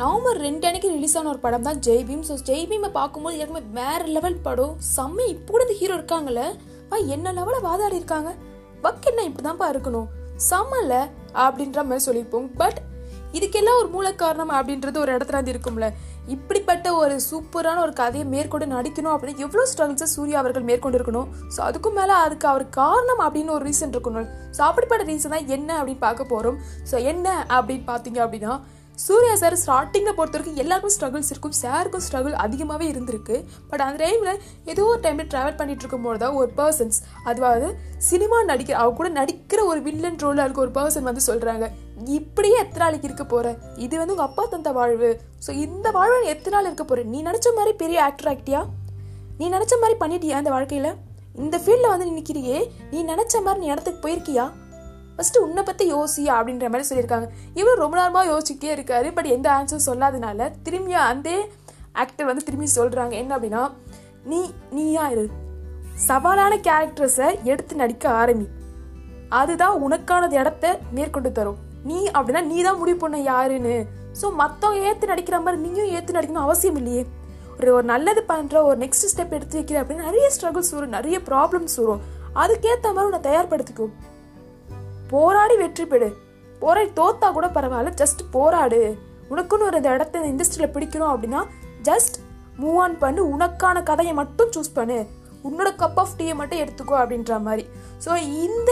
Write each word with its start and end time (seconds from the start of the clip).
November 0.00 0.38
ரெண்டு 0.46 0.66
அன்னைக்கு 0.68 0.90
release 0.96 1.14
ஆன 1.18 1.28
ஒரு 1.32 1.40
படம் 1.44 1.64
தான் 1.68 1.80
ஜெய்பீம் 1.86 2.22
ஸோ 2.28 2.34
ஜெய்பீமை 2.48 2.90
பார்க்கும்போது 2.98 3.38
ஏற்கனவே 3.40 3.62
வேற 3.78 4.00
லெவல் 4.16 4.36
படம். 4.46 4.74
செம்ம 4.96 5.24
இப்போ 5.32 5.50
கூட 5.52 5.62
இந்த 5.66 5.76
ஹீரோ 5.80 5.94
இருக்காங்கல்ல. 5.98 6.42
பா 6.90 6.96
என்ன 7.14 7.32
லெவலில் 7.38 7.66
வாதாடி 7.66 7.98
இருக்காங்க? 8.00 8.30
பக் 8.84 9.08
என்ன 9.10 9.24
இப்படிதான்ப்பா 9.28 9.66
இருக்கணும்? 9.74 10.06
செம்மல்ல 10.50 10.94
அப்படின்ற 11.44 11.82
மாதிரி 11.88 12.06
சொல்லியிருப்போம். 12.06 12.48
பட் 12.62 12.78
இதுக்கெல்லாம் 13.38 13.80
ஒரு 13.80 13.88
மூல 13.96 14.06
காரணம் 14.22 14.54
அப்படின்றது 14.58 14.96
ஒரு 15.02 15.10
இடத்துல 15.16 15.38
வந்து 15.40 15.52
இருக்கும்ல. 15.54 15.88
இப்படிப்பட்ட 16.34 16.88
ஒரு 17.02 17.14
சூப்பரான 17.28 17.78
ஒரு 17.86 17.92
கதையை 18.00 18.24
மேற்கொண்டு 18.34 18.66
நடிக்கணும் 18.76 19.14
அப்படின்னு 19.14 19.44
எவ்வளோ 19.46 19.64
ஸ்ட்ரகிள்ஸை 19.70 20.08
சூர்யா 20.16 20.40
அவர்கள் 20.42 20.68
மேற்கொண்டு 20.70 20.98
இருக்கணும் 20.98 21.28
ஸோ 21.54 21.60
அதுக்கும் 21.68 21.96
மேலே 22.00 22.14
அதுக்கு 22.24 22.46
அவர் 22.52 22.66
காரணம் 22.82 23.22
அப்படின்னு 23.26 23.56
ஒரு 23.58 23.64
ரீசன் 23.70 23.94
இருக்கணும். 23.96 24.28
ஸோ 24.56 24.60
அப்படிப்பட்ட 24.70 25.04
ரீசன் 25.12 25.34
தான் 25.36 25.48
என்ன 25.56 25.70
அப்படின்னு 25.78 26.04
பார்க்க 26.08 26.32
போகிறோம் 26.34 26.58
ஸோ 26.90 26.98
என்ன 27.12 27.26
அப்படின்னு 27.56 27.86
பார்த்தீங்க 27.92 28.20
அப்படின்னா 28.26 28.54
சூர்யா 29.04 29.34
சார் 29.40 29.56
ஸ்டார்டிங்கில் 29.62 30.16
பொறுத்த 30.16 30.36
வரைக்கும் 30.36 30.60
எல்லாருக்கும் 30.62 30.92
ஸ்ட்ரகிள்ஸ் 30.94 31.30
இருக்கும். 31.32 31.54
சாருக்கும் 31.60 32.02
ஸ்ட்ரகிள் 32.06 32.34
அதிகமாகவே 32.44 32.86
இருந்திருக்கு. 32.92 33.36
பட் 33.70 33.82
அந்த 33.84 33.98
டைமில் 34.04 34.40
ஏதோ 34.72 34.82
ஒரு 34.92 35.00
டைமில் 35.04 35.28
ட்ராவல் 35.32 35.56
பண்ணிட்டு 35.60 35.82
இருக்கும்போது 35.84 36.20
தான் 36.22 36.36
ஒரு 36.40 36.50
பர்சன்ஸ் 36.60 36.98
அதுவாவது 37.30 37.68
சினிமா 38.08 38.38
நடிக்கிற 38.50 38.76
அவ 38.82 38.92
கூட 39.00 39.10
நடிக்கிற 39.20 39.60
ஒரு 39.70 39.80
வில்லன் 39.86 40.20
ரோலில் 40.24 40.44
இருக்க 40.44 40.60
ஒரு 40.66 40.74
பர்சன் 40.78 41.08
வந்து 41.10 41.22
சொல்கிறாங்க 41.28 41.66
இப்படியே 42.18 42.56
எத்தனை 42.64 42.84
நாளைக்கு 42.84 43.08
இருக்க 43.10 43.24
போற? 43.32 43.46
இது 43.84 43.94
வந்து 44.00 44.14
உங்கள் 44.14 44.28
அப்பா 44.30 44.44
தந்த 44.54 44.72
வாழ்வு. 44.78 45.10
ஸோ 45.46 45.50
இந்த 45.66 45.88
வாழ்வு 45.98 46.32
எத்தனை 46.34 46.54
நாள் 46.56 46.68
இருக்க 46.70 46.86
போற? 46.90 47.02
நீ 47.12 47.20
நினச்ச 47.28 47.48
மாதிரி 47.58 47.74
பெரிய 47.84 48.00
ஆக்டர் 48.08 48.30
ஆக்டியா 48.34 48.62
நீ 49.40 49.46
நினச்ச 49.56 49.74
மாதிரி 49.82 49.96
பண்ணிட்டியா 50.02 50.38
இந்த 50.42 50.52
வாழ்க்கையில்? 50.56 50.90
இந்த 51.42 51.56
ஃபீல்டில் 51.64 51.92
வந்து 51.92 52.06
நிற்கிறியே 52.18 52.58
நீ 52.92 52.98
நினச்ச 53.12 53.34
மாதிரி 53.46 53.62
நீ 53.64 53.68
இடத்துக்கு 53.74 54.02
போயிருக்கியா? 54.06 54.44
ஃபஸ்ட்டு 55.20 55.40
உன்னை 55.46 55.62
பற்றி 55.68 55.84
யோசி 55.92 56.22
அப்படின்ற 56.34 56.66
மாதிரி 56.72 56.86
சொல்லியிருக்காங்க. 56.88 57.26
இவர் 57.60 57.80
ரொம்ப 57.82 57.94
நேரமாக 57.98 58.28
யோசிச்சுட்டே 58.30 58.68
இருக்காரு. 58.74 59.08
பட் 59.16 59.26
எந்த 59.34 59.46
ஆன்சர் 59.56 59.86
சொல்லாதனால 59.86 60.46
திரும்பி 60.66 60.94
அந்த 61.08 61.30
ஆக்டர் 62.02 62.28
வந்து 62.28 62.44
திரும்பி 62.46 62.68
சொல்கிறாங்க 62.76 63.14
என்ன 63.22 63.30
அப்படின்னா 63.36 63.62
நீ 64.30 64.38
நீயா 64.76 65.04
இரு. 65.14 65.24
சவாலான 66.06 66.52
கேரக்டர்ஸை 66.68 67.28
எடுத்து 67.52 67.74
நடிக்க 67.82 68.04
ஆரம்பி. 68.20 68.46
அதுதான் 69.40 69.74
உனக்கானது 69.86 70.36
இடத்த 70.42 70.64
மேற்கொண்டு 70.98 71.32
தரும். 71.38 71.58
நீ 71.88 71.98
அப்படின்னா 72.16 72.42
நீ 72.50 72.56
தான் 72.68 72.80
முடிவு 72.82 72.98
பண்ண 73.02 73.18
யாருன்னு. 73.30 73.76
ஸோ 74.20 74.28
மற்றவங்க 74.42 74.86
ஏற்று 74.90 75.10
நடிக்கிற 75.12 75.38
மாதிரி 75.46 75.60
நீயும் 75.66 75.92
ஏற்று 75.98 76.16
நடிக்கணும் 76.18 76.46
அவசியம் 76.46 76.78
இல்லையே. 76.82 77.02
ஒரு 77.58 77.70
ஒரு 77.78 77.86
நல்லது 77.92 78.22
பண்ணுற 78.30 78.62
ஒரு 78.70 78.78
நெக்ஸ்ட் 78.84 79.10
ஸ்டெப் 79.12 79.36
எடுத்து 79.38 79.58
வைக்கிற 79.60 79.80
அப்படின்னு 79.82 80.08
நிறைய 80.08 80.28
ஸ்ட்ரகிள்ஸ் 80.36 80.72
வரும். 80.76 80.96
நிறைய 80.98 81.18
ப்ராப்ளம்ஸ் 81.28 81.76
வரும். 81.82 82.02
அதுக்கேற்ற 82.44 82.88
மாதிரி 82.96 83.08
உன்னை 83.10 83.22
தயார்படுத்திக்கும் 83.28 83.94
போராடி 85.12 85.54
வெற்றி 85.60 85.84
பெறு. 85.92 86.08
போராடி 86.62 86.90
தோத்தா 86.98 87.28
கூட 87.36 87.46
பரவாயில்ல 87.54 87.92
ஜஸ்ட் 88.00 88.20
போராடு. 88.34 88.80
உனக்குன்னு 89.32 89.66
ஒரு 89.68 89.78
இந்த 89.80 89.90
இடத்த 89.96 90.20
இந்த 90.20 90.28
இண்டஸ்ட்ரியில் 90.32 90.72
பிடிக்கணும் 90.74 91.12
அப்படின்னா 91.12 91.40
ஜஸ்ட் 91.88 92.16
மூவ் 92.62 92.78
ஆன் 92.84 92.94
பண்ணு. 93.02 93.20
உனக்கான 93.34 93.82
கதையை 93.90 94.12
மட்டும் 94.20 94.52
சூஸ் 94.56 94.76
பண்ணு. 94.78 94.98
உன்னோட 95.48 95.68
கப் 95.82 95.98
ஆஃப் 96.02 96.16
டீயை 96.18 96.34
மட்டும் 96.40 96.60
எடுத்துக்கோ 96.62 96.96
அப்படின்ற 97.02 97.34
மாதிரி. 97.46 97.64
ஸோ 98.04 98.10
இந்த 98.46 98.70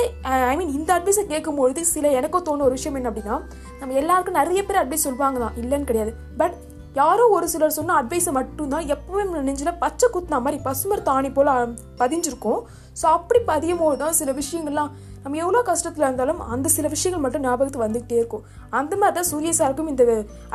ஐ 0.50 0.54
மீன் 0.60 0.72
இந்த 0.78 0.90
அட்வைஸை 0.96 1.24
கேட்கும்பொழுது 1.32 1.82
சில 1.94 2.08
எனக்கும் 2.18 2.46
தோணும் 2.48 2.66
ஒரு 2.68 2.76
விஷயம் 2.78 2.98
என்ன 2.98 3.10
அப்படின்னா 3.10 3.36
நம்ம 3.80 3.94
எல்லாருக்கும் 4.02 4.38
நிறைய 4.40 4.62
பேர் 4.68 4.80
அட்வைஸ் 4.82 5.06
சொல்லுவாங்க 5.08 5.38
தான் 5.44 5.56
இல்லைன்னு 5.62 5.88
கிடையாது. 5.90 6.12
பட் 6.40 6.56
யாரோ 7.00 7.24
ஒரு 7.36 7.46
சிலர் 7.52 7.76
சொன்ன 7.78 7.96
அட்வைஸை 8.00 8.32
மட்டும்தான் 8.38 8.86
எப்பவுமே 8.94 9.24
நம்ம 9.26 9.42
நெஞ்சில் 9.48 9.78
பச்சை 9.82 10.06
குத்துனா 10.14 10.38
மாதிரி 10.44 10.58
பசுமர் 10.68 11.08
தாணி 11.10 11.30
போல் 11.36 11.50
பதிஞ்சிருக்கும். 12.02 12.60
ஸோ 13.00 13.06
அப்படி 13.16 13.40
பதியும் 13.52 13.82
போது 13.82 13.98
தான் 14.04 14.16
சில 14.20 14.32
விஷயங்கள்லாம் 14.40 14.92
நம்ம 15.22 15.38
எவ்வளோ 15.44 15.60
கஷ்டத்தில் 15.70 16.06
இருந்தாலும் 16.06 16.40
அந்த 16.54 16.68
சில 16.76 16.88
விஷயங்கள் 16.94 17.24
மட்டும் 17.24 17.44
ஞாபகத்துக்கு 17.48 17.86
வந்துகிட்டே 17.86 18.16
இருக்கும். 18.20 18.44
அந்த 18.80 18.92
மாதிரி 19.00 19.16
தான் 19.18 19.30
சூரிய 19.32 19.52
சாருக்கும் 19.60 19.90
இந்த 19.92 20.04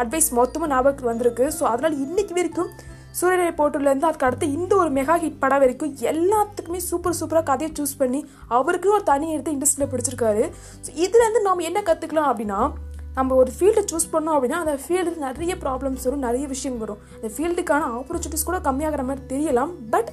அட்வைஸ் 0.04 0.30
மொத்தமாக 0.40 0.72
ஞாபகத்துக்கு 0.74 1.12
வந்திருக்கு. 1.14 1.48
ஸோ 1.58 1.66
அதனால் 1.74 2.02
இன்னைக்கு 2.06 2.36
வரைக்கும் 2.40 2.72
சூரியனை 3.20 3.52
போட்டுலேருந்து 3.58 4.08
அதுக்கு 4.10 4.28
அடுத்து 4.28 4.46
இந்த 4.58 4.74
ஒரு 4.84 4.92
மெகா 4.98 5.16
ஹிட் 5.24 5.42
படம் 5.42 5.62
வரைக்கும் 5.64 5.92
எல்லாத்துக்குமே 6.12 6.80
சூப்பர் 6.88 7.18
சூப்பராக 7.20 7.46
கதையை 7.50 7.70
சூஸ் 7.80 7.94
பண்ணி 8.00 8.22
அவருக்கு 8.58 8.88
ஒரு 8.96 9.04
தனி 9.12 9.28
எடுத்து 9.36 9.54
இண்டஸ்ட்ரியில் 9.58 9.92
பிடிச்சிருக்காரு. 9.92 10.44
ஸோ 10.86 10.90
இதுலேருந்து 11.04 11.42
நம்ம 11.48 11.66
என்ன 11.70 11.82
கற்றுக்கலாம் 11.90 12.30
அப்படின்னா 12.32 12.62
நம்ம 13.18 13.36
ஒரு 13.42 13.52
ஃபீல்டை 13.56 13.84
சூஸ் 13.92 14.12
பண்ணோம் 14.14 14.36
அப்படின்னா 14.36 14.60
அந்த 14.64 14.74
ஃபீல்டு 14.84 15.12
நிறைய 15.28 15.56
ப்ராப்ளம்ஸ் 15.64 16.06
வரும் 16.08 16.26
நிறைய 16.28 16.46
விஷயம் 16.54 16.80
வரும். 16.84 17.02
அந்த 17.18 17.30
ஃபீல்டுக்கான 17.36 17.90
ஆப்பர்ச்சுனிட்டிஸ் 18.00 18.50
கூட 18.50 18.60
கம்மியாகிற 18.68 19.04
மாதிரி 19.10 19.24
தெரியலாம். 19.34 19.74
பட் 19.94 20.10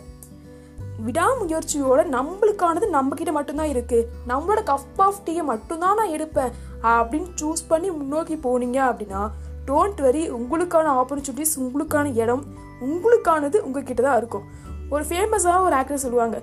விடாமுயற்சியோட 1.07 2.01
நம்மளுக்கானது 2.17 2.87
நம்மக்கிட்ட 2.97 3.33
மட்டும்தான் 3.37 3.73
இருக்குது 3.75 4.07
நம்மளோட 4.31 4.61
கப் 4.71 5.01
ஆஃப் 5.07 5.23
டீயை 5.27 5.45
மட்டும்தான் 5.53 5.99
நான் 6.01 6.15
எடுப்பேன். 6.17 6.53
அப்படின்னு 6.95 7.31
சூஸ் 7.41 7.63
பண்ணி 7.71 7.89
முன்னோக்கி 7.99 8.37
போனீங்க 8.47 8.79
அப்படின்னா 8.91 9.23
டோன்ட் 9.69 10.01
வரி 10.07 10.23
உங்களுக்கான 10.39 10.93
ஆப்பர்ச்சுனிட்டிஸ் 11.01 11.57
உங்களுக்கான 11.65 12.13
இடம் 12.23 12.45
உங்களுக்கானது 12.87 13.57
உங்ககிட்ட 13.67 14.03
தான் 14.09 14.19
இருக்கும். 14.21 14.47
ஒரு 14.95 15.05
ஃபேமஸான 15.09 15.59
ஒரு 15.67 15.77
ஆக்டர் 15.81 16.05
சொல்லுவாங்க 16.05 16.39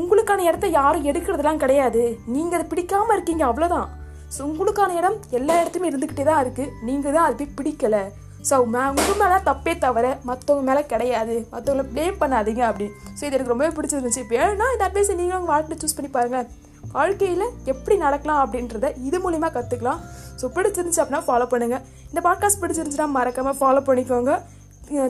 உங்களுக்கான 0.00 0.44
இடத்த 0.48 0.66
யாரும் 0.78 1.06
எடுக்கிறதுலாம் 1.10 1.62
கிடையாது. 1.64 2.02
நீங்கள் 2.34 2.58
அதை 2.58 2.66
பிடிக்காம 2.70 3.14
இருக்கீங்க 3.16 3.44
அவ்வளோதான் 3.50 3.88
ஸோ 4.34 4.40
உங்களுக்கான 4.50 4.94
இடம் 5.00 5.16
எல்லா 5.38 5.54
இடத்துலையும் 5.62 5.90
இருந்துக்கிட்டே 5.90 6.24
தான் 6.28 6.42
இருக்குது 6.44 6.72
நீங்கள் 6.88 7.14
தான் 7.16 7.26
அது 7.28 7.34
போய் 7.40 7.56
பிடிக்கலை. 7.58 8.02
ஸோ 8.48 8.54
உங்கள் 8.64 9.18
மேலே 9.22 9.38
தப்பே 9.48 9.72
தவிர 9.84 10.06
மற்றவங்க 10.28 10.64
மேலே 10.70 10.82
கிடையாது. 10.92 11.34
மற்றவங்கள 11.52 11.84
ப்ளேம் 11.92 12.16
பண்ணாதீங்க 12.22 12.62
அப்படின்னு 12.70 12.94
ஸோ 13.18 13.22
இது 13.26 13.34
எனக்கு 13.36 13.52
ரொம்பவே 13.54 13.70
பிடிச்சிருந்துச்சு. 13.76 14.22
இப்போ 14.24 14.36
ஏன்னா 14.46 14.68
இந்த 14.74 14.84
அட்வைஸை 14.88 15.16
நீங்கள் 15.20 15.38
உங்கள் 15.40 15.52
வாழ்க்கையில் 15.54 15.80
சூஸ் 15.82 15.96
பண்ணி 15.98 16.10
பாருங்கள் 16.16 16.48
வாழ்க்கையில் 16.96 17.46
எப்படி 17.72 17.96
நடக்கலாம் 18.04 18.40
அப்படின்றத 18.44 18.86
இது 19.08 19.18
மூலிமா 19.24 19.48
கற்றுக்கலாம் 19.56 20.00
ஸோ 20.40 20.48
பிடிச்சிருந்துச்சு 20.56 21.02
அப்படின்னா 21.02 21.22
ஃபாலோ 21.28 21.46
பண்ணுங்கள் 21.52 21.82
இந்த 22.10 22.20
பாட்காஸ்ட் 22.28 22.60
பிடிச்சிருந்துச்சுன்னா 22.62 23.08
மறக்காமல் 23.18 23.58
ஃபாலோ 23.60 23.82
பண்ணிக்கோங்க. 23.88 24.32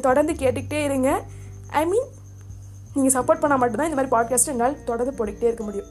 தொடர்ந்து 0.07 0.33
கேட்டுக்கிட்டே 0.43 0.81
இருங்க. 0.89 1.11
ஐ 1.81 1.83
மீன் 1.93 2.09
நீங்கள் 2.95 3.15
சப்போர்ட் 3.17 3.43
பண்ணால் 3.43 3.61
மட்டும்தான் 3.61 3.89
இந்த 3.91 3.99
மாதிரி 3.99 4.15
பாட்காஸ்ட் 4.17 4.51
என்னால் 4.53 4.77
தொடர்ந்து 4.89 5.15
போட்டுக்கிட்டே 5.19 5.49
இருக்க 5.51 5.65
முடியும். 5.69 5.89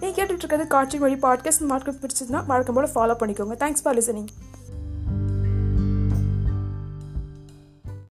நீங்கள் 0.00 0.16
கேட்டுட்ருக்கிறது 0.18 0.66
காட்சி 0.74 0.98
வழி 1.04 1.18
பாட்காஸ்ட் 1.26 1.64
மார்க்கெட் 1.72 2.00
பிடிச்சதுன்னா 2.04 2.40
வழக்கம் 2.52 2.76
போல் 2.78 2.94
ஃபாலோ 2.96 3.16
பண்ணிக்கோங்க. 3.22 3.56
Thanks 3.62 3.84
for 3.84 3.96
listening 4.00 4.30